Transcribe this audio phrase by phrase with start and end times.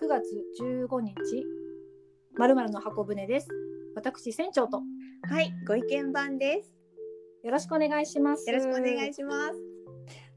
[0.00, 0.24] 9月
[0.62, 1.14] 15日
[2.34, 3.48] まるまるの箱舟です
[3.94, 4.80] 私船長と
[5.28, 6.74] はい、ご意見番です。
[7.44, 9.60] よろしくお願いしますよろしくお願いします。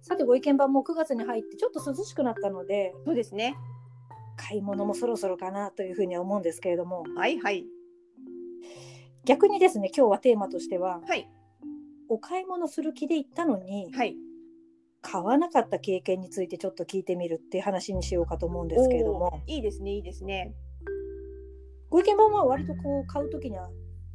[0.01, 3.55] さてご意見番も9月に入ってちょっと涼しくなったのでそうですね。
[4.35, 7.65] 買い物もそろそろかなというふうには思うんですけれどもはいはい。
[9.23, 11.29] 逆にですね今日はテーマとしてははい
[12.09, 14.17] お買い物する気で行ったのにはい。
[15.03, 20.55] 買わなかった経験についてちょっと聞いてみるっていう話にしようかと思うんですけれどもいいですねいいですね。
[21.89, 23.69] ご意見番は割とこう買う時には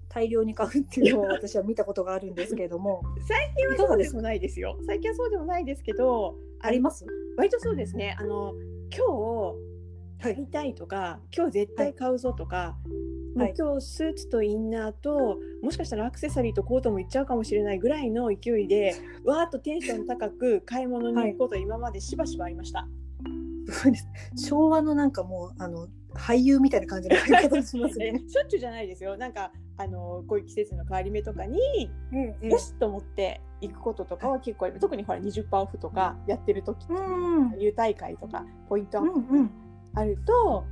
[0.09, 4.77] 大量に買うっていうのを私は見たことがあるんですけれども 最近はそうでもないですよ。
[4.87, 7.06] 最近はそうでもないですけど、あります？
[7.36, 8.16] 割とそうですね。
[8.19, 8.55] あの
[8.91, 12.77] 今日はい買いたいとか、今日絶対買うぞとか。
[12.86, 13.08] もはい
[13.45, 22.86] う今日スーツとインナーともしかしたらアクセサリーとコートもいっちゃうかもしれないぐらいの勢いで わーっとテンション高く買い物に行くこと今までしばしばありました。
[24.34, 28.19] 昭和のなんかもうあの俳優みたいな感じの買い方をします えね。
[28.27, 29.16] しょっちゅうじゃないですよ。
[29.16, 31.61] なんかあのこういう季節の変わり目とかに
[32.12, 37.59] ええよしと思って行くこととかは結構ある特にほら20%オフとかやってる時とかうん。
[37.59, 39.50] 入大会とかポイントアップうんうん。
[39.94, 40.64] あると、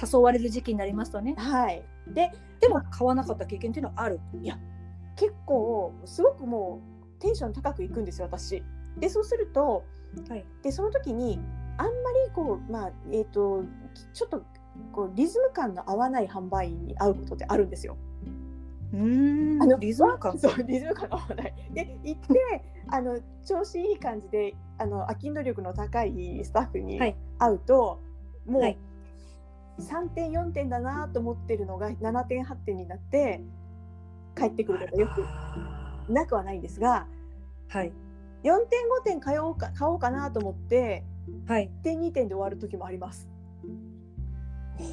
[0.00, 1.34] 誘われる時期になりますとね。
[1.36, 1.82] はい。
[2.08, 4.20] ででも買わなかった経験っていうのはある。
[5.16, 6.80] 結構すごくも
[7.18, 8.62] うテンション高く行くんですよ私。
[8.98, 9.84] でそうすると
[10.28, 10.44] はい。
[10.62, 11.40] でその時に
[11.76, 11.94] あんまり
[12.34, 13.64] こうまあえっ、と
[14.12, 14.42] ちょっと
[14.92, 17.96] こうリズム感の合わない販売員に会うことってあるんですよ。
[18.92, 19.62] うん。
[19.62, 20.36] あのリズム感。
[20.38, 21.54] そうリズム感が合わない。
[21.72, 27.16] で行ってあの調子いい感じであの飽きん努力の高いスタッフにはい。
[27.38, 28.00] 会うと、
[28.46, 28.78] もう、はい
[29.78, 33.42] 3点4点だなと思ってるのが7点8点になって
[34.36, 37.06] 帰ってくることがよくなくはないんですが
[37.68, 37.92] はい。
[38.44, 41.04] 4点5点買おうか買おうかなと思って
[41.46, 41.70] はい。
[41.80, 43.28] 1点2点で終わる時もあります。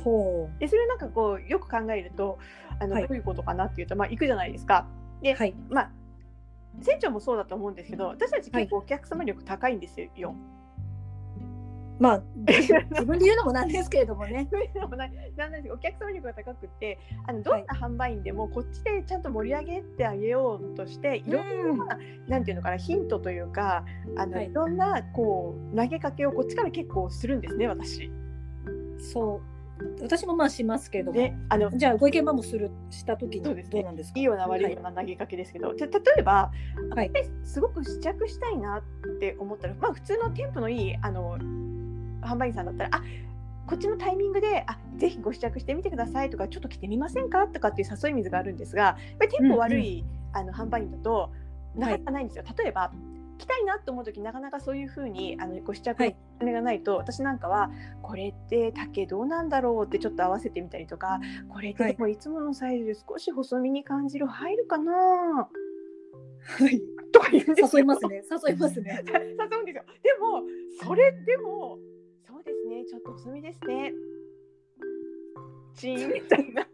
[0.03, 2.39] ほでそれなんかこうよく考えると
[2.79, 3.07] あの、はい。
[3.07, 4.88] どういうことかなっていうと、まあ、行くじゃないですか。
[5.22, 5.56] で、うはい。
[5.69, 5.91] まあ
[6.81, 10.35] 船長もそうだと思うんですけど私たち結構お客様力高いんですよ。
[12.01, 14.50] まあ 自分で言うのもなんですけれどもね。
[14.89, 15.12] もない。
[15.38, 16.97] なんですお客様力が高くって
[17.28, 23.85] あのどんな販売員でもこっちでちゃんと盛り上げてあげようとしていろんな、なんていうのかなヒントというか
[24.17, 24.50] あの、はい。
[24.50, 28.12] い、ろんなこう投げかけをこっちから結構するんですね私。
[28.97, 29.41] そう。
[30.01, 31.18] 私もまあしますけれども。
[31.18, 34.19] であのじゃあご意見番もするした時にどうなんですか？
[34.19, 34.72] いいような悪い。
[34.73, 36.51] ような投げかけですけど、で例えば、
[36.95, 37.12] はい。
[37.44, 38.83] すごく試着したいなっ
[39.19, 41.38] て思ったら、まあ、普通の店舗のいいあの
[42.21, 43.03] 販売員さんだったらあ
[43.67, 51.31] こっちのタイミングであぜひご試着してみてくださいとかちょっと来てみませんかとかっていう誘い水があるんですがやっぱり店舗悪い、あの販売員だと
[51.75, 52.43] なかなかないんですよ。
[52.57, 52.91] 例えば
[53.37, 57.71] 来たいなと思う時なかなかそういうふうにあのご試着お金がないと、私なんかは
[58.03, 64.93] これって丈どうなんだろうってちょっと合わせてみたりとかこれってもいつものサイズで少し細身に感じる入るかな？
[64.93, 65.47] は
[66.69, 66.81] い。
[67.11, 67.69] とか言うんですよ。
[67.73, 68.23] 誘いますね。
[68.47, 69.01] 誘いますね。
[69.09, 69.83] 誘うんですよ。
[70.03, 70.43] でも
[70.83, 71.79] それでも
[72.44, 72.85] そうですね。
[72.85, 73.94] ちょっと細身ですね。
[75.75, 76.13] チーン。
[76.13, 76.68] みたいな。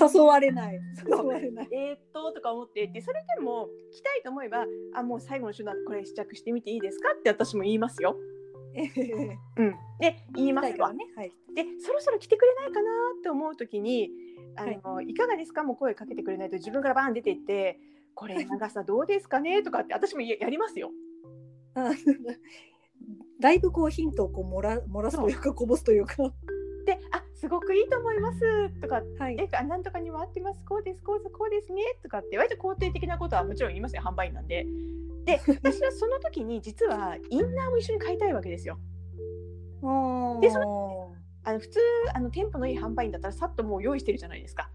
[0.00, 0.80] 誘われない。
[1.06, 1.68] 誘われない。
[1.72, 8.16] えーっととか思ってでそれでも来たいと思えばあもう最後の手段これ試着してみていいですかって私も言いますよ。
[8.74, 10.92] ええうん、で言いますわ。
[10.92, 11.04] ね。
[11.16, 11.32] はい。
[11.54, 14.10] でそろそろ来てくれないかなって思う時に
[14.56, 15.62] あの、い、かがですか？
[15.62, 17.78] もう声かけてくれないと自分からバーン出ていって
[18.14, 19.62] これ長さどうですかね？
[19.62, 20.90] とかって私もややりますよ。
[23.40, 26.16] あだいぶこうヒントをこう漏ら漏らすというかこぼすというか。
[26.86, 28.70] であすごくいいと思います。
[28.80, 29.36] とかはい。
[29.38, 30.60] えあなんとかにも合ってます。
[30.66, 31.82] こうですこうですこうですね。
[32.02, 34.02] とかって割と肯定的なことはもちろん言いますよ。
[34.02, 34.66] 販売員なんで。
[35.24, 38.78] で 私はその時に実はインナーも一緒に買いたいわけですよ。
[40.40, 40.54] でで
[41.42, 41.80] あの普通
[42.14, 44.70] あの店舗のいい販売員だったらさっともう用意してるじゃないですか。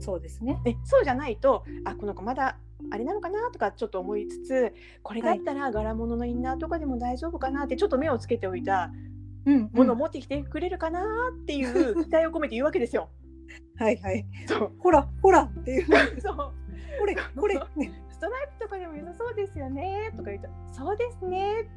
[0.00, 0.60] そうですね。
[0.64, 2.58] でそうじゃないとあこの子まだ
[2.94, 8.92] あれなのかなとかちょっと思いつつこれだったら柄物のインナーとかでも大丈夫かなってちょっと目をつけておいた
[9.46, 11.02] うんものを持ってきてくれるかな
[11.42, 13.08] っていう 期待を込めて言うわけですよ。
[13.76, 14.24] はいはい。
[14.46, 14.72] そう。
[14.78, 15.86] ほらほらっていう。
[16.20, 16.36] そう。
[17.00, 17.56] これこれ。
[17.76, 21.68] ねストライプとかでも良さそうですよねとか言うとそうですね。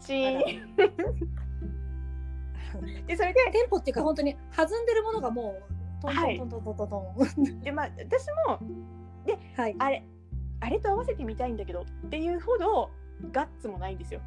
[0.00, 0.38] チー。
[0.38, 0.42] ン
[3.06, 5.54] でそれで店舗っていうか本当に弾んでるものがも
[6.00, 6.36] うトンはい。
[6.38, 7.60] トントントントントン。
[7.60, 8.58] でまあ私も
[9.56, 9.76] はい。
[9.78, 10.02] あれ
[10.60, 12.90] あれと合わせてみたいんだけどっていうほど
[13.32, 14.20] ガッツもないんですよ。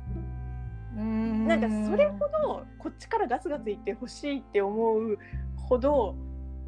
[0.96, 5.18] ななんかそれほどこっちからガツガツ言ってほしいって思う
[5.56, 6.16] ほど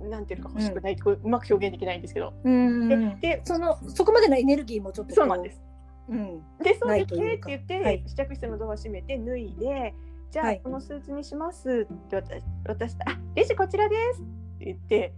[0.09, 2.33] なんていうのか欲しくないって、こううまく表現できないんですけど。
[2.43, 2.89] うん
[3.19, 5.61] ででそのそこまでのエネルギーもちょっとこそうなんです。
[6.09, 6.41] うん。
[6.63, 8.03] でそうなですねって言って、はい。
[8.07, 9.93] 試着室のドア閉めて脱いで
[10.31, 10.61] じゃあ、はい。
[10.63, 14.23] このスーツにしますって渡し渡したあレジこちらですっ
[14.59, 15.13] て言って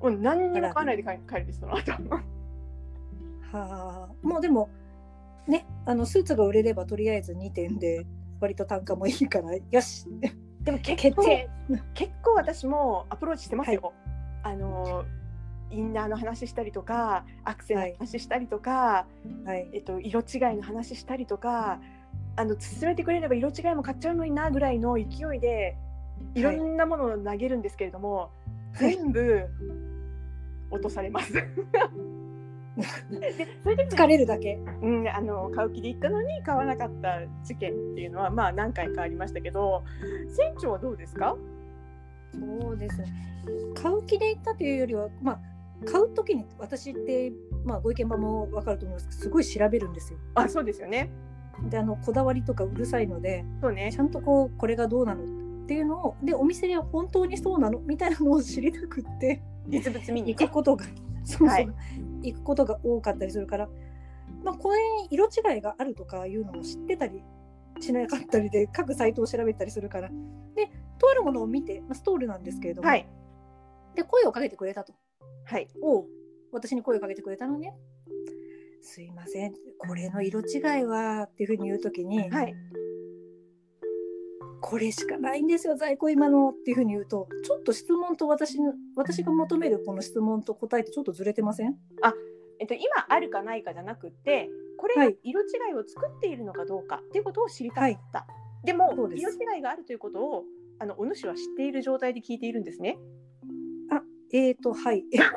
[0.00, 1.92] もう何にも買わないで帰帰るんですその後
[3.52, 4.26] はあ。
[4.26, 4.68] もうでも
[5.46, 8.06] ねあのスーツが売れればとりあえず2点で
[8.40, 10.06] 割と単価もいいからよし。
[10.62, 11.50] でも結決構定。
[11.94, 13.92] 結構私もアプローチしてますよ。
[14.42, 15.04] あの
[15.70, 19.06] インナーの話したりとかアクセの話したりとか、
[19.44, 19.68] はい。
[19.72, 21.80] えっと、色違いの話したりとか
[22.36, 25.76] あの進めてくれれば色違いも買っちゃうのになぐらいの勢いで
[26.34, 28.30] いろんなものを投げるんですけれども、
[28.74, 28.96] はい。
[28.96, 29.46] 全部
[30.70, 31.32] 落とされます。
[32.76, 34.58] でそれでも疲れるだけ。
[34.82, 39.84] うん、あの買う気で行ったのに買わなかった事件っていうのはまあ何回かありましたけど
[40.28, 41.36] 船長はどうですか？
[42.32, 43.06] そうですね。
[43.74, 45.40] 買う気で行ったというよりはまあ
[45.84, 47.32] 買う時に私って
[47.64, 50.18] まあご意見番も分かると思いますけどすごい調べるんですよ。
[50.34, 51.10] あそうですよね。
[51.68, 53.90] であのこだわりとかうるさいのでそうね。
[53.92, 55.24] ちゃんとこうこれがどうなの
[55.64, 60.86] っていうのをでお店では本当にそうなのみたいなのを知りたくって実物見に行くことが。
[61.24, 61.68] そうそう、はい
[62.22, 63.68] 行くことが多かったりするから、
[64.42, 67.22] まあ、これに色違いがあるとかいうのも知ってたり
[67.80, 70.10] しなかったりで各サイトを調べたりするから。
[70.54, 73.08] でとあるものを見て、まあ、ストールなんですけれども、はい。
[73.96, 74.94] で声をかけてくれたと。
[75.44, 75.68] はい。
[75.82, 76.06] おう
[76.52, 77.74] 私に声をかけてくれたのね。
[78.82, 79.54] すいません。
[79.78, 82.54] これの色違いはっていうふうに言う時に、はい
[84.62, 91.76] これしかないんですよ在庫今のっていうふうに言うとちょっと質問と私の私が求めるこの質問と答えってちょっとずれてません？
[92.60, 94.48] えっと、今あるかないかじゃなくて
[94.78, 95.18] これがはい。
[95.24, 98.26] 色違いを作っているのかどうかっていうことを知りたかった、
[98.64, 99.20] でもそうです。
[99.36, 100.44] 色違いがあるということを
[100.78, 102.98] あのお主は知っている状態で聞いているんですね。
[104.32, 105.04] えーとはい。
[105.10, 105.28] であっ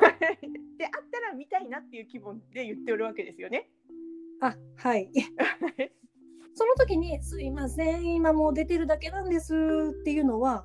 [1.10, 3.68] たら見たいなっていう気分で言っておるわけですよね。
[4.40, 5.10] あはい
[6.56, 9.54] その時に「すいません今もう出てるだけなんです」
[9.92, 10.64] っていうのは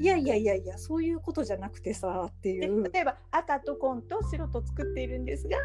[0.00, 5.58] いやいやいやいやそういうことじゃなくてさっていでう例えば赤と紺と白と作っているんですが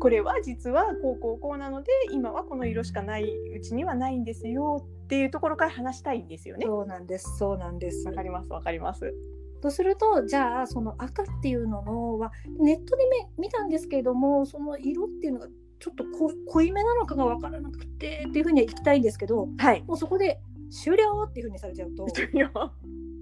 [0.00, 6.66] これは実はこうこうこうなので今はこの色しかないうちにはないんですよっていうところから話したいんですよね。
[6.66, 9.14] そうなんですそうなんですわかりますわかります。
[9.60, 15.48] とするとじゃあその赤っていうののはネットでめ見たんですけれどもその色っていうのが
[15.78, 19.82] ちょっと濃濃いめなのかが分からなくてっていうふうには行きたいんですけどはい。
[19.86, 20.40] もうそこで
[20.70, 22.06] 終了っていうふうにされちゃうと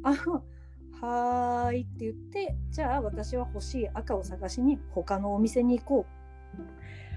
[0.02, 0.10] あ
[1.00, 6.06] はーいって言ってじゃあ私は欲しい赤を探しに他のお店に行こ
[6.58, 6.60] う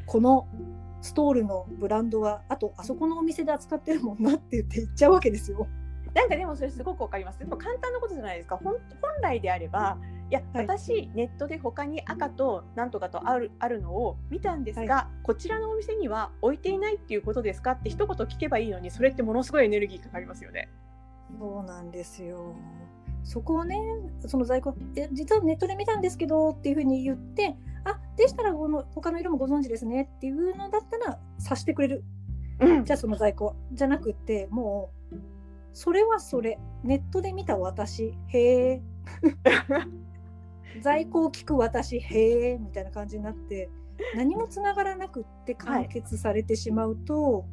[0.05, 0.47] この
[1.01, 5.67] ストールのブランドはあとあそこのお店で扱ってるもんなって言って行っちゃうわけですよ。
[6.13, 7.39] なんかでもそれすごくわかります。
[7.39, 8.57] でも簡単なことじゃないですか。
[8.57, 8.79] 本本
[9.21, 9.97] 来であれば、
[10.29, 20.69] いや、はい私ネットで他に赤となんとかとあるあるのを見たんですが、こちらのお店には置いていないっていうことですかって一言聞けばいいのに、それってものすごいエネルギーかかりますよね。
[21.39, 22.55] そうなんですよ。
[23.23, 23.79] そこをね、
[24.27, 27.55] その在庫、え実はネットで見たんですけどっていうふうに言って、
[27.85, 32.03] あでしたらこの他の色もご存知ですねっていうのだったら察してくれる。
[32.59, 35.15] うんじゃあその在庫じゃなくって、もう、
[35.73, 38.81] それはそれ、ネットで見た私、へえ。
[40.81, 43.69] 在庫を聞く私、へえ、みたいな感じになって、
[44.15, 47.45] 何もつながらなくって完結されてしまうと、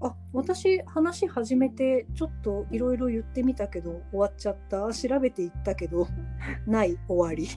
[0.00, 6.06] あ私話始めてちょっといろいろ言ってみたけど終わっちゃった調べていったけど
[6.66, 7.48] ない終わり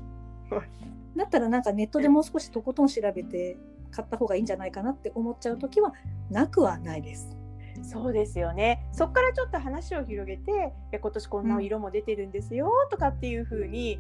[1.18, 3.58] だったらなんかネットでもう少しとことん調べて
[3.91, 5.94] 買った方がいいんじゃないかなって思っちゃう時は
[6.29, 7.36] なくはないです。
[7.82, 8.86] そうですよね。
[8.91, 14.00] そこからちょっと話を広げて、今年こんな色も出てるんですよとかっていう風に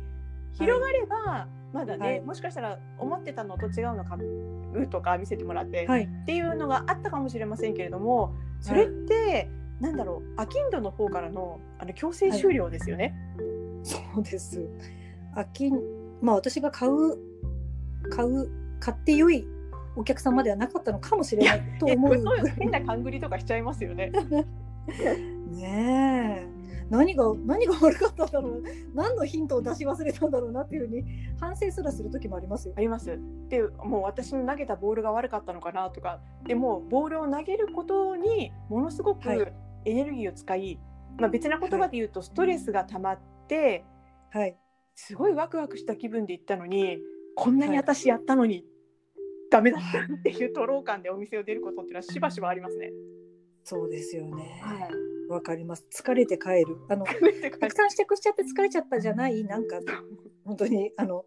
[0.53, 4.17] 広がれば、まだね、はいもしかしたら思ってたのと違うのか
[4.89, 13.15] とか見せてもらって、はい、っていうのがあったかもしれませんけれどもそれって、なんだろうアキンドの方からのあの強制終了ですよね？
[13.83, 14.67] そうです。
[15.35, 15.71] 秋
[16.21, 17.17] まあ私が買う
[18.09, 19.47] 買う買ってよい
[19.95, 22.23] お客様ではなかったのかもしれないと思う
[22.57, 24.11] 変な勘繰りとかしちゃいますよね。
[25.51, 26.58] ねえ
[26.89, 31.03] 何が何が悪かったんだろう何のヒントを出し忘れたんだろうなっていうふうに
[31.39, 32.81] 反省すらする時もありますよあ。
[32.81, 33.19] ります。
[33.49, 39.53] でもう私の投げたボールが悪かったのかなとかでもボールを投げることにものすごくはい
[39.85, 40.77] エネルギーを使い、
[41.17, 43.85] まあ、別な言葉で言うとストレスが溜まって、
[44.31, 44.57] はい。
[44.95, 46.97] すごいワクワクした気分で行ったのに
[47.35, 48.65] こんなに私やったのに、
[49.49, 52.91] ダメだったっていうとろう感でお店を出ることっていうのはしばしばありますね。
[53.63, 54.61] そうですよね。
[54.61, 55.18] はい。
[55.29, 55.85] わかります。
[55.93, 56.77] 疲れて帰る。
[56.89, 57.13] あのた
[57.67, 59.43] くさん試着しちゃって疲れちゃったじゃない？
[59.43, 59.79] なんか
[60.43, 61.25] 本当にあの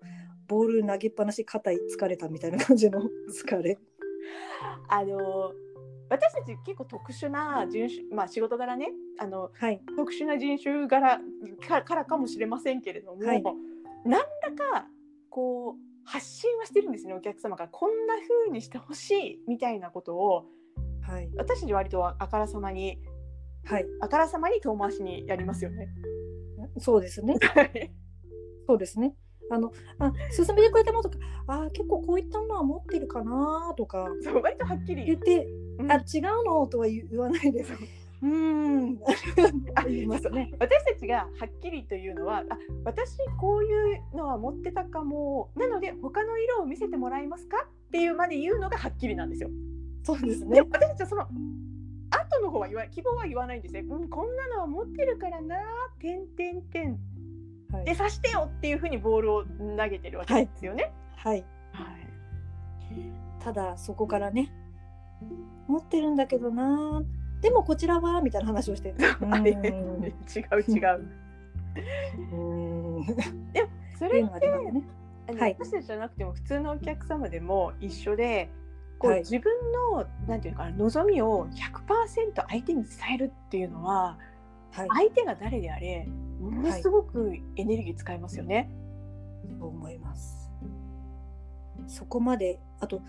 [0.49, 3.01] ボール投げっぱなし肩疲れたみたいな感じの
[3.33, 3.79] 疲れ。
[4.89, 5.53] あの
[6.11, 8.93] 私たち結構特殊な人種、まあ、仕事柄ね。
[9.19, 9.81] あのはい。
[9.97, 11.21] 特殊な人種柄
[11.67, 13.43] かからかもしれませんけれども、はい。
[14.05, 14.89] 何らか
[15.31, 17.69] こう発信はしてるんですねお客様が。
[17.69, 20.47] こんな風にしてほしいみたいなことを
[21.03, 21.31] はい。
[21.37, 22.99] 私たち割とあからさまに
[23.64, 23.87] はい。
[24.00, 25.88] あからさまに遠回しにやりますよね。
[26.78, 27.37] そうですね。
[28.66, 29.14] そうですね。
[29.50, 35.04] あのあ進めてくれたものとかあ結構こういったものは持ってるかなとかそう割とはっきり。
[35.04, 35.47] 言って
[35.78, 35.92] うん。
[35.92, 37.73] あ違うのとは言言わないです。
[38.23, 38.99] うーん。
[39.75, 40.52] あ言いますね。
[40.59, 49.50] 私たちがはっきりというのはあ私こういうのは持ってたかもなので他の色を見せてもらえますかっていうまで言うのがはっきりなんですよ。
[50.04, 51.26] そうですでね私たちはその
[52.39, 53.81] 後の方は言わ希望は言わないんですね。
[53.81, 55.57] うん、こんなのは持ってるからな、
[55.99, 56.99] てんてんてん。
[57.73, 57.85] はい。
[57.85, 60.93] で刺してよっていうふうにボールを投げてるわけですよね。
[61.17, 61.45] はい。
[61.73, 62.03] はい。
[63.43, 64.53] ただそこからね
[65.67, 67.03] 持ってるんだけどな
[67.41, 68.95] でもこちらはみたいな話をして
[69.31, 70.05] あれ うーん。
[70.05, 70.11] 違
[70.53, 71.09] う違う。
[72.31, 72.39] うー
[72.99, 73.07] んっ
[73.99, 74.83] それていうのがありますね
[75.39, 75.57] はい。
[75.59, 78.51] 私たちじゃなくても普通のお客様でも一緒で
[79.03, 84.17] こう、はい自分のなんていうのかな望みを100%相手に伝えるっていうのは
[84.71, 84.89] はい。
[84.89, 86.09] 相手が誰であれ
[86.41, 88.71] ものすごくエネルギー使いますよね。
[89.59, 90.51] そう思います。
[91.89, 93.03] そこまであと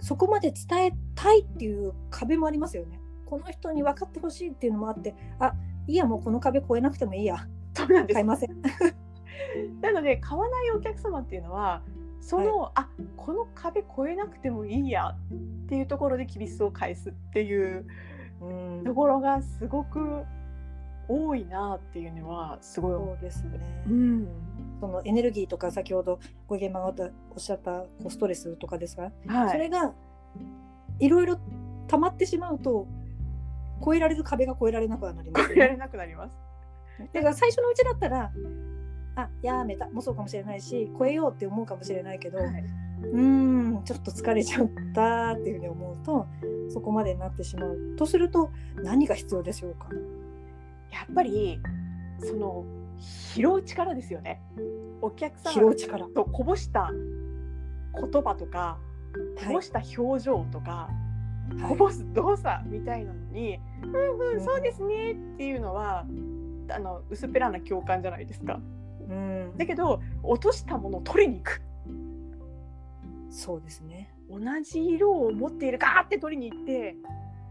[0.00, 3.00] そこまで伝えたいっていう壁もありますよね。
[3.26, 5.52] この人に分かってほしいっていうのもあってあ
[5.86, 7.46] いいやもうこの壁越えなくてもいいや。
[8.12, 8.60] 買いません。
[9.80, 11.82] なので買わないお客様っていうのは
[12.20, 15.16] その、あこの壁越えなくてもいいや
[15.64, 17.86] っていうところでキビスを返すっていう
[18.40, 20.24] うんところがすごく
[21.08, 23.90] 多いなっていうのはすごい思そうですね、う。
[23.90, 24.28] うん
[24.80, 29.92] そのエネルギーとか先ほどご現場がおっしゃったストレスとかですが、はい、それが
[31.00, 31.40] いろいろ
[31.88, 32.86] 溜まってしまうと
[33.82, 35.54] 越えられる壁が越えられなくはなりますよね。
[35.56, 36.32] 超えられなくなります。
[37.12, 38.30] だから最初のうちだったら
[39.20, 39.88] あやめた。
[39.90, 42.64] もそうかもしれないし超えようって思うかもしれないけど、はい。
[43.02, 43.20] うー
[43.80, 46.26] んちょっと疲れちゃったっていうふうに思うと
[46.68, 49.88] そこまでになってしまうとすると何が必要でしょうか？
[50.90, 51.60] やっぱり
[52.20, 52.64] その
[52.98, 54.42] 拾う力ですよね。
[55.00, 56.08] お客さん拾う力。
[56.08, 58.78] とこぼした言葉とか、
[59.46, 60.90] こぼした表情とか、
[61.68, 64.44] こぼす動作みたいなのに、うんうん。
[64.44, 66.04] そうですねっていうのは
[66.70, 68.58] あの薄っぺらな共感じゃないですか。
[69.08, 71.62] うんだけど落としたものを取りに行く。
[73.30, 74.14] そうですね。
[74.30, 76.96] 同じ色を持っているかって取りに行って、はい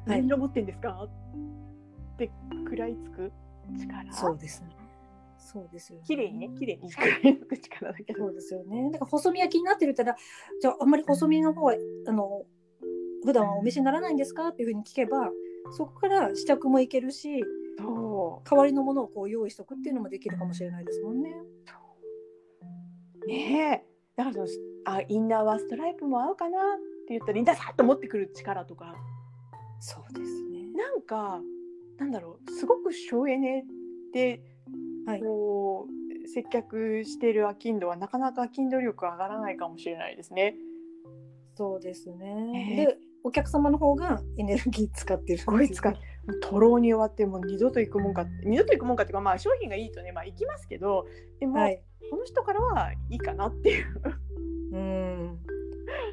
[0.05, 1.05] 何色持ってんですか？
[1.05, 2.31] って
[2.63, 3.31] 食らいつく？
[3.77, 4.13] 力？
[4.13, 4.69] そうですね。
[5.37, 6.05] そうですよ、ね。
[6.05, 6.49] 綺麗にね？
[6.57, 8.19] 綺麗に食らいつく力だけど。
[8.19, 8.89] そうですよね。
[8.91, 10.15] だから細身焼きになってるったら、
[10.61, 11.73] じゃああんまり細身の方は
[12.07, 12.43] あの
[13.25, 14.47] 普段はお召しにならないんですか？
[14.49, 15.29] っていうふうに聞けば、
[15.71, 17.43] そこから試着もいけるし、
[17.77, 21.35] そう代わりのものをこう用意しとくっていうのもできるかもしれないですもんね。
[23.27, 24.47] ねえだからその
[24.85, 26.61] あインナーはストライプも合うかなっ
[27.07, 28.95] て言ったらインナーさっと持ってくる力とか
[29.79, 30.67] そうですね。
[30.75, 31.41] なんか
[31.97, 33.65] なんだろうすごく省エネ
[34.13, 34.41] で
[35.05, 35.21] はい。
[35.21, 40.55] こう接客してるアキンドはなかなかアキンド力上がらないかもしれないですね。
[41.55, 42.75] そうですね。
[42.81, 45.39] えで、お客様の方がエネルギー使ってる。
[45.39, 45.95] すごい使う。
[46.41, 51.05] とろうに終わってもう二度と行くもんか二度と行くもんかっていうかまあ商品がいいとねまあ行きますけど
[51.39, 51.81] でも、はい。
[52.09, 53.85] この人からはいいかなっていう
[54.73, 55.39] うん。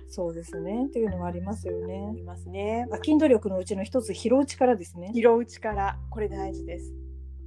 [0.09, 0.87] そうですね。
[0.87, 2.13] っていうのがありますよあね。
[2.15, 2.87] りますね。
[2.93, 5.11] アキンド力のうちの一つ、拾う力ですね。
[5.15, 6.95] 拾う力これ大事です。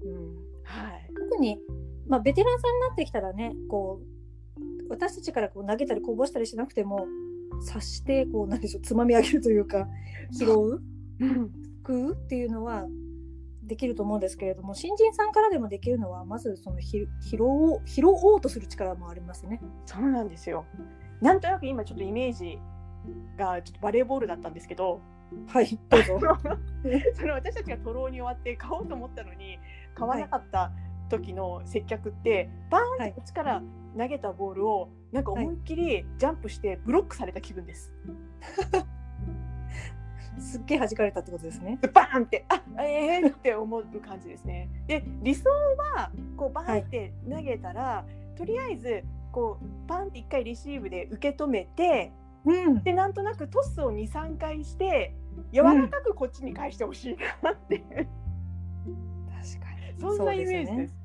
[0.04, 0.36] うん。
[0.64, 1.08] はい。
[1.30, 1.60] 特に、
[2.08, 4.02] まあ、ベテランさんになってきたらねこ
[4.58, 7.08] う私たちからこう投げたりこぼしたりしなくても
[7.62, 9.88] 察してこうなんでしょうつまみ上げるというか
[10.32, 10.82] 拾う
[11.88, 12.86] うん食うっていうのは
[13.64, 19.62] できると思うんですけれども新人さんからでもできるのはまずそのひ拾おう拾おうとする力もありますね。
[19.86, 20.66] そうなんですよ。
[21.22, 22.60] なんとなく今ちょっとイメージ
[23.38, 25.02] がちょっとバレーボールだったんですけど、
[25.48, 26.20] はいどうぞ。
[27.16, 29.60] その私たちがトローに終わって買おうと思ったのに
[29.96, 30.72] 買わなかった
[31.10, 33.64] 時の接客って、バーンってこっちから
[33.98, 37.94] 投げたボールをなんか思いっきりジャンプしてブロックされた気分です。
[40.40, 41.80] すっげえ弾かれたってことですね。
[41.94, 44.70] バーンってあえーって思う感じですね。
[44.88, 45.50] で理想
[45.96, 52.12] はこうバーンって投げたら、とりあえずこうバンって一回レシーブで受け止めて
[52.46, 52.84] うん。
[52.84, 55.16] でなんとなくトスを23回して
[55.52, 58.08] 柔らかくこっちに返してほしいなっていう、確か
[59.94, 60.00] に。
[60.00, 60.96] そんなイメージです。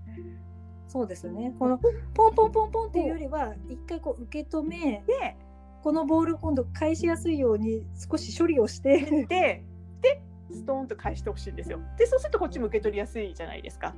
[0.88, 1.54] そうですよね。
[1.58, 5.36] このポンポンポンポンっていうよりは一回こう受け止めで
[5.82, 9.64] このボール今度返しやすいように少し処理をしてで
[10.00, 11.80] でストーンと返してほしいんですよ。
[11.98, 13.94] でそうするとこっちも受け取りやすいじゃないですか。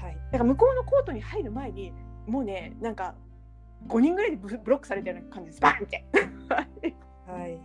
[0.00, 0.16] はい。
[0.30, 1.92] だから向こうのコートに入る前に
[2.26, 3.14] もうねなんか
[3.88, 6.04] 5人ぐらいでブブロックされてるような感じですバンって。
[7.26, 7.60] はい。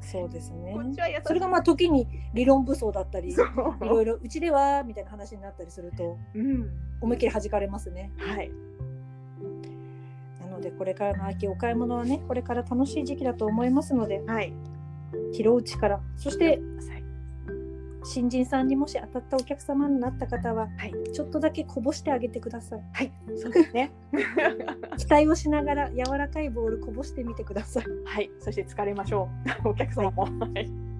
[0.00, 0.76] そうですね。
[1.24, 3.36] それがまあ時に理論武装だったり、い
[3.80, 6.68] ろいろうちではみたいな話になったりするとうん。
[7.00, 8.12] 思いっきり弾かれますね。
[8.18, 8.50] はい。
[10.64, 14.52] でこれからの秋お買い物はねこれから楽しい時期だと思いますのではい。
[15.32, 16.58] 拾う力そしてはい。
[18.06, 20.94] 新人さんにもし当たったお客様になった方ははい。
[21.12, 22.82] ちょっとだけこぼしてあげてください。
[22.92, 23.12] はい。
[23.36, 23.92] そうですね。
[24.96, 27.84] 期待をしながら柔らかいボールこぼしてみてください。
[28.06, 28.30] はい。
[28.40, 29.28] そして疲れましょ
[29.64, 29.68] う。
[29.68, 30.26] お客様も。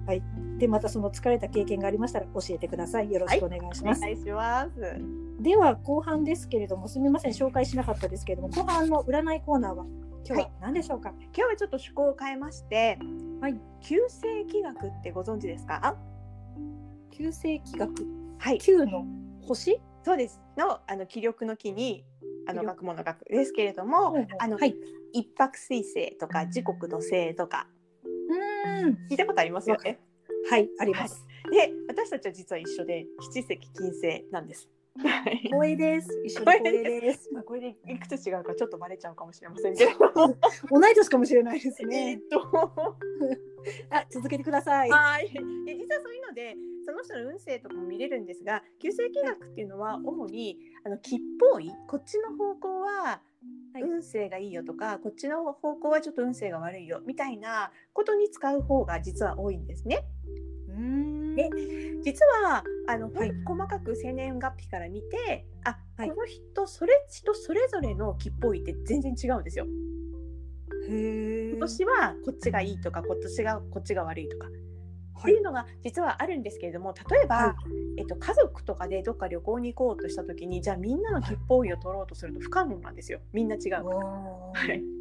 [0.05, 0.23] はい。
[0.59, 3.11] でまたその疲れた経験がありましたら教えてください。
[3.11, 3.99] よろしくお願いします。
[3.99, 5.24] お願いします。
[5.39, 9.85] では後半ですけれどもすみません紹介しなかったですけれども後半の占いコーナーは
[10.27, 11.13] 今日は何でしょうか？
[11.19, 12.97] 今日はちょっと趣向を変えまして、
[13.41, 13.59] はい。
[13.83, 15.95] 旧世紀学ってご存知ですか？
[17.11, 17.91] 旧世紀学？
[18.39, 18.57] はい。
[18.57, 19.05] 旧の
[19.41, 19.79] 星？
[20.03, 20.41] そうです。
[20.57, 22.05] のあの気力の木に
[22.47, 24.73] あの学問の学ですけれども、あのはい。
[25.13, 27.67] 一泊水星とか時刻土星とか
[28.03, 29.99] うーん聞いたことありますよね？
[30.49, 31.23] はいあります。
[31.51, 34.67] で、私たちは実は一緒で七石金星なんです。
[34.97, 35.37] はい。
[35.43, 36.09] 光栄です。
[36.25, 37.29] 一緒に光栄です。
[37.33, 39.91] まあこれでいくつ違うかちょっとバレちゃうかもしれませんけど。
[40.69, 42.19] 同い年かもしれないですえーねっ。
[42.29, 42.39] と。
[43.89, 44.89] あ続けてください。
[44.89, 45.29] はい。
[45.65, 51.19] で実はそういうのでその人の運勢とかも見れるんですが、旧世紀学っていうのは主にあの吉
[51.51, 53.21] 報位、こっちの方向は
[53.73, 60.05] はい運勢がいいよとか、こっちの方向はちょっと運勢が悪いよみたいなことに使う方が実は多いんですね。
[60.69, 61.49] うーんで
[62.03, 66.09] 実はあの、はい細かく生年月日から見て、あ、はい。
[66.09, 69.65] この人それ人それぞれの吉報位って全然違うんですよ。
[70.87, 74.47] 今年はこっちがいいとか、今年がこっちが悪いとか。
[74.47, 74.59] って
[75.15, 77.55] はいいうのが実はあるんですけれども例えば、は
[77.97, 83.21] えっと、家族とかでどっか旅行に行こうとした時にじゃあみんなの吉報位を取ろうとすると不可能なんですよ。
[83.33, 83.83] みんな違うから。
[83.83, 84.79] あはい。
[84.79, 84.94] ー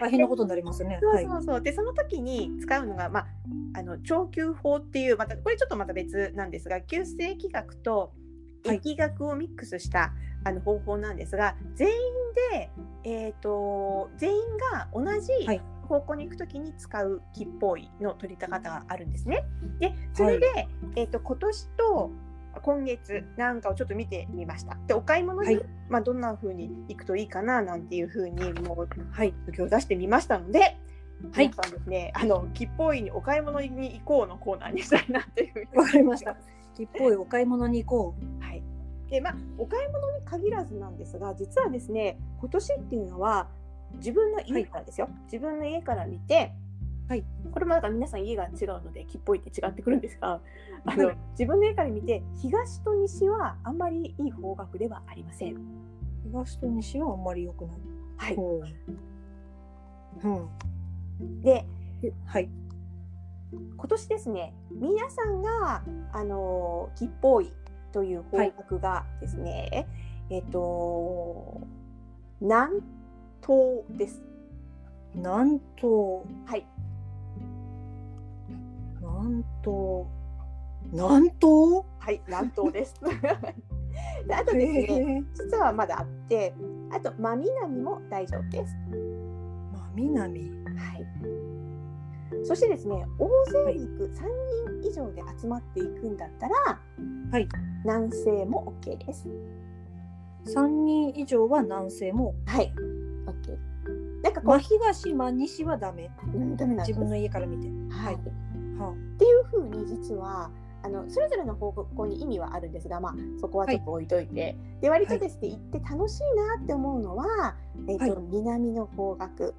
[0.00, 0.98] 大変なことになりますね。
[1.00, 1.26] そうはい。
[1.26, 3.26] そうそうでその時に使うのが、まあ、
[3.74, 8.12] あの長久法っていうまたこれちょっとまた別なんですが旧世紀学と
[8.64, 10.12] はい易学をミックスした、
[10.44, 11.94] あの方法なんですが全員
[12.52, 12.70] で、
[13.04, 19.44] えー、と全員が同じはい方向に行く時に使う吉報位の取り方があるんですね。
[19.80, 22.10] でそれで、えー、と今年と
[22.62, 24.76] 今月なんかをちょっと見てみました。
[24.86, 29.34] でお買い物に、はいまあ、どんな風に行くといいかななんていう風にもうはい。
[29.56, 30.76] 今日出してみましたので、
[31.32, 36.36] はい皆ですね、あの吉報院にお買い物に行こうのコーナーにしたいなっていうふうにわかりました。
[36.78, 38.62] 一方へお買い物に行こはい。
[39.10, 43.48] で、まあお買い物に限らずなんですが、実はですね、今年っていうのは
[43.94, 45.08] 自分の家からですよ。
[45.24, 46.52] 自分の家から見て、
[47.08, 47.24] はい。
[47.52, 50.40] これもなんか皆さん家が違うので吉報院って違ってくるんですが、
[50.84, 55.54] あの、はい自分の家から見て東と西はあんまりいい方角ではありません。
[55.54, 55.58] う。
[56.24, 57.76] 東と西はあんまり良くない。
[58.16, 58.36] はい。
[58.36, 58.60] ほ
[60.22, 60.28] う。
[61.20, 61.42] うん。
[61.42, 61.64] で、
[62.02, 62.50] ではい。
[63.52, 67.50] 今年ですね皆さんがあの吉報位
[67.92, 69.88] という方角がですね、
[70.28, 71.62] えっ、と
[72.40, 72.82] 南
[73.40, 74.22] 東です。
[75.14, 76.24] 南東。
[76.46, 76.66] はい。
[79.28, 80.06] 南東。
[80.92, 81.84] 南東。
[81.98, 82.94] はい、南東です。
[84.26, 85.24] であとですね。
[85.34, 86.54] 実はまだあって、
[86.90, 88.74] あと真南も大丈夫です。
[89.72, 90.40] まあ、南。
[90.40, 91.06] はい。
[92.44, 93.28] そしてですね、大
[93.66, 96.80] 勢に行く3人以上で集まっていくんだったら、
[97.30, 97.48] はい。
[97.84, 99.28] 南西も OK です。
[100.44, 102.34] 三人以上は南西も。
[102.46, 102.72] はい。
[103.26, 103.58] OK。
[104.22, 106.10] なんかこ真東、真西はダメ。
[106.34, 107.68] う、うん、ダメなん自分の家から見て。
[107.90, 108.14] はい。
[108.78, 110.48] はっていうふうに実は
[110.84, 117.56] あのそれぞれの方向に意味はあるんですが、まあ、そこはちょっと置いといて、で割とですね、行って楽しいなって思うのは、
[117.88, 118.22] えーとはい。
[118.30, 119.54] 南の方角、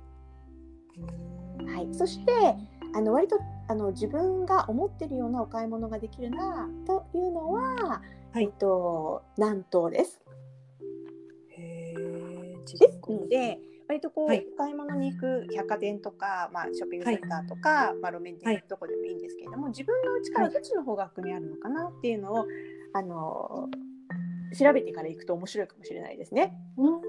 [1.67, 2.31] はい、そして
[2.95, 8.43] あの割とあの自分が思ってるようなお買い物ができるなというのは、はい。
[8.43, 10.21] えっと南東です。
[12.77, 14.45] ですので割とこう、はい。
[14.53, 18.63] お買い物に行く百貨店とか、まあ、ショッピングセンターとか、まあ、路面店はい。
[18.69, 22.45] どこでもいいんですけれども、自分のうちからどっちの方角にあるのかなっていうのを、
[22.93, 23.69] あの
[24.57, 26.55] 調べてから行くと面白いかもしれないですね。
[26.77, 27.01] うーん。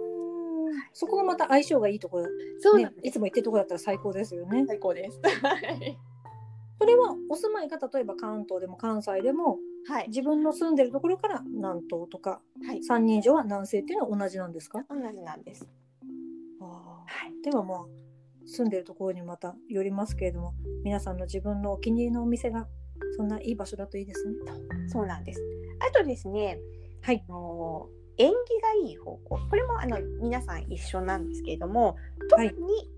[0.94, 4.64] そこがまた相性がいいところ、ねそうなん、です、いつも言ってるところだったら最高ですよね。
[4.66, 5.20] 最高です。
[6.78, 14.84] それはお住まいが例えば関東でも関西でもはい、自分の住んでるところから南東とかはい、3人以上は南西っていうのは同じなんですか？
[14.90, 15.66] 同じなんです。
[17.10, 17.78] あはい、ーではまあ
[18.46, 22.66] 住んでるところにまたよりますけれども皆さんの自分のお気に入りのお店が
[23.16, 24.34] そんないい場所だといいですね。
[24.88, 25.40] そうなんです。
[25.80, 26.58] あとですね、
[27.02, 27.24] はい。
[27.28, 31.96] あの縁起がいい方向これもあの皆さん一緒なんですけれども
[32.28, 32.50] 特に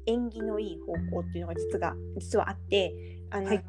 [0.06, 2.92] 縁起のいい方向っていうのが実が実はあって
[3.30, 3.64] あの、はい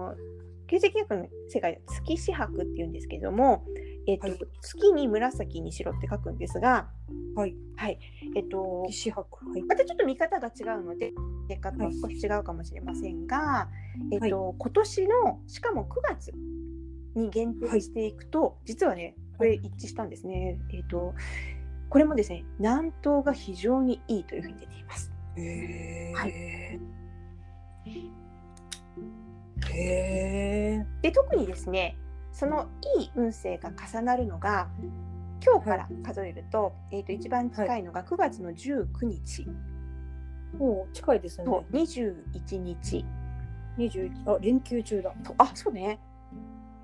[0.73, 3.63] 旧石器学の世界月四白っていうんですけれども、
[4.07, 6.89] えっとはい月に紫に白って書くんですが、
[7.35, 7.55] はい。
[7.75, 7.99] はい
[8.35, 8.83] えっと。
[8.83, 9.61] はい。
[9.63, 11.13] またちょっと見方が違うので
[11.47, 13.69] 結果とはい少し違うかもしれませんが、
[14.11, 16.31] えっと今年のしかも9月
[17.15, 20.59] に限定していくと、実はねこれ一致したんですね。
[20.73, 21.13] えっと
[21.89, 25.11] これもですね南東が非常にいいというふうに出ています。
[25.37, 26.79] へはえ。
[29.71, 30.85] へえ。
[31.01, 31.97] で特にですね
[32.33, 32.67] その
[32.97, 34.67] いい運勢が重なるのが
[35.45, 39.47] 今日から数えると,、えっと一番近いのが9月の19日
[40.57, 41.45] もう近いですね。
[41.45, 43.05] と21日
[43.77, 45.11] 二十あ連休中だ。
[45.23, 45.99] とあそうね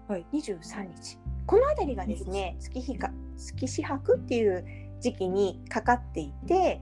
[0.07, 0.25] はい。
[0.33, 4.65] 23日この辺りがですね月日か月四白っていう
[4.99, 6.81] 時期にかかっていて、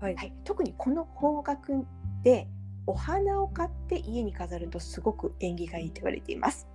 [0.00, 0.16] はい。
[0.16, 1.86] はい、特にこの方角
[2.22, 2.48] で
[2.86, 6.66] お花を買って家に飾るとすごく縁起がいいと言われています。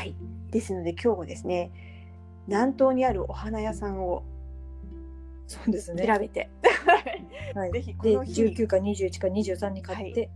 [0.00, 0.14] はい、
[0.50, 1.70] ですので今日はですね
[2.46, 4.22] 南東にあるお花屋さんを
[5.46, 6.06] そうですね。
[6.06, 6.48] 調べて、
[7.54, 7.72] はい。
[7.72, 10.30] ぜひこでの日十九か二十一か二十三に買って、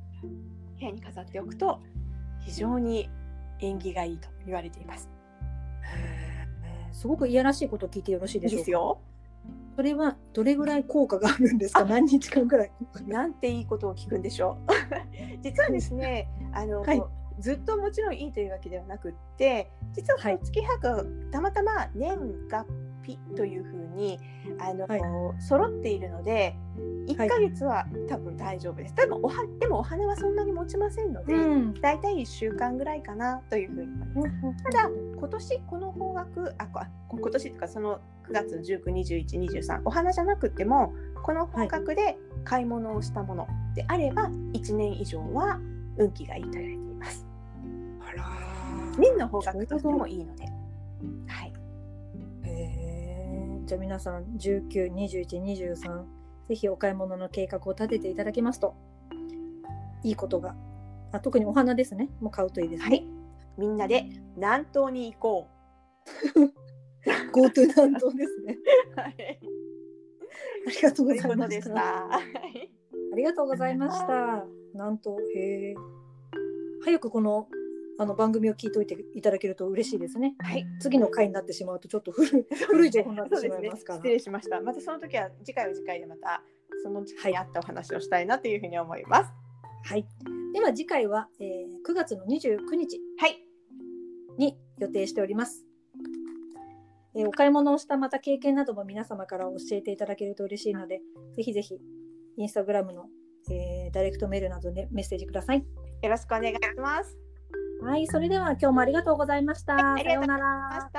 [0.78, 1.80] 部屋に飾っておくと
[2.40, 3.08] 非常に
[3.58, 5.08] 縁起がいいと言われています。
[6.92, 8.60] すごくいやらしいことを聞いてよろしいでしょうか？
[8.60, 8.98] ですよ。
[9.76, 11.80] それはどれぐらい効果があるんですか？
[11.80, 12.72] あ 何日間ぐらい。
[13.06, 14.72] なんていいことを聞くんでしょう。
[15.42, 17.02] 実はですね、あの、はい
[17.40, 22.18] ずっともちろんいいというわけではなくって、実はこの月白、たまたま年
[22.48, 22.66] 月
[23.04, 24.18] 日というふうに
[24.58, 25.00] あの、はい
[25.40, 26.56] 揃っているので、
[27.06, 28.94] 1ヶ月は多分大丈夫です。
[28.94, 31.74] 多分おはでもお花はそんなに持ちませんので、ん。
[31.74, 34.64] だいたい1週間ぐらいかなというふうに思います。
[34.64, 36.68] ただ今年この方角あ
[37.08, 45.58] 今年というかその9月192123お花じゃなくてもこの方角で買い物をしたものであれば1年以上は
[45.98, 46.83] 運気がいいと言われて。
[48.98, 50.44] 年の方角としてもいいので。
[51.26, 51.52] はい、
[52.44, 53.60] へえ。
[53.64, 56.06] じゃあ皆さん十九、二十一、二十三
[56.48, 58.74] ぜひお買い物の計画を立てていただきますと
[60.02, 60.54] いいことが
[61.12, 62.88] あ特にお花ですねもう買うといいですね。
[62.88, 63.06] はい、
[63.56, 65.48] みんなで南東に行こ
[67.32, 68.58] GoTo 南東ですね。
[68.96, 69.00] う。
[69.00, 69.40] はい、
[70.66, 71.62] ありがとうございまし。
[71.62, 74.44] たありがとうございました。
[74.72, 75.74] 南東へえ。
[76.84, 77.48] 早くこの
[77.98, 80.34] あの番組を聞いておいていただけると嬉しいですね。
[80.40, 83.98] はい、次の回になってしまうとちょっと古い 古い情報になってしまいますから。
[84.00, 84.60] ね、失礼しました。
[84.60, 86.42] またその時は次回は次回でまた
[86.82, 89.32] その時期に合ったお話をしたいなというふうに思います。
[89.84, 90.06] はい。
[90.52, 93.46] では次回は、えー9月の29日はい、
[94.38, 95.64] に予定しております。
[97.14, 101.00] えーお買い物をしたまた経験なども皆様から教えていただけると嬉しいので、
[101.36, 101.78] ぜひぜひ
[102.36, 103.08] インスタグラムの、
[103.50, 105.58] えーダイレクトメールなどでメッセージください。
[105.58, 107.23] よろしくお願いします。
[107.80, 109.98] はい、それでは今日もありがとうございました。
[110.02, 110.90] さようなら。